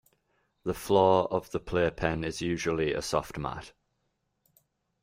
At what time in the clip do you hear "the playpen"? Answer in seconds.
1.51-2.23